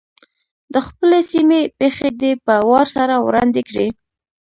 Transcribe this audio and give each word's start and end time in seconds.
د 0.73 0.75
خپلې 0.87 1.19
سیمې 1.31 1.59
پېښې 1.79 2.09
دې 2.21 2.31
په 2.45 2.53
وار 2.69 2.87
سره 2.95 3.13
وړاندي 3.25 3.61
کړي. 3.69 3.87